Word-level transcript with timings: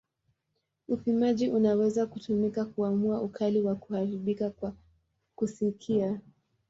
Upimaji 0.87 1.49
unaweza 1.49 2.05
kutumika 2.07 2.65
kuamua 2.65 3.21
ukali 3.21 3.61
wa 3.61 3.75
kuharibika 3.75 4.49
kwa 4.49 4.73
kusikia. 5.35 6.21